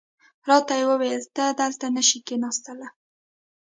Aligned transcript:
راته 0.49 0.73
یې 0.79 0.83
وویل 0.91 1.23
ته 1.35 1.43
دلته 1.59 1.85
نه 1.95 2.01
شې 2.07 2.19
کېناستلای. 2.27 2.89